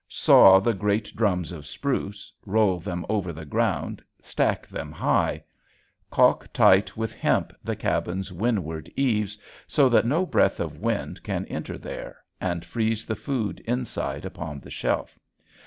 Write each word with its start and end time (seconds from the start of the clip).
Saw 0.09 0.59
the 0.59 0.73
great 0.73 1.15
drums 1.15 1.51
of 1.51 1.67
spruce, 1.67 2.33
roll 2.47 2.79
them 2.79 3.05
over 3.07 3.31
the 3.31 3.45
ground 3.45 3.99
and 4.17 4.25
stack 4.25 4.65
them 4.65 4.91
high. 4.91 5.43
Calk 6.09 6.51
tight 6.51 6.97
with 6.97 7.13
hemp 7.13 7.53
the 7.63 7.75
cabin's 7.75 8.33
windward 8.33 8.91
eaves 8.95 9.37
so 9.67 9.89
that 9.89 10.07
no 10.07 10.25
breath 10.25 10.59
of 10.59 10.79
wind 10.79 11.21
can 11.21 11.45
enter 11.45 11.77
there 11.77 12.17
and 12.41 12.65
freeze 12.65 13.05
the 13.05 13.15
food 13.15 13.59
inside 13.67 14.25
upon 14.25 14.59
the 14.59 14.71
shelf. 14.71 15.19